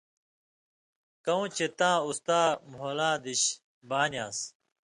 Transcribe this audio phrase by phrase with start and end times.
[1.25, 3.41] کؤں چےۡ تاں اُستا مھولا دِش
[3.89, 4.39] بانیان٘س